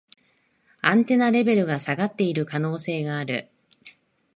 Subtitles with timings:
[0.81, 3.51] アンテナレベルが下がってる可能性がある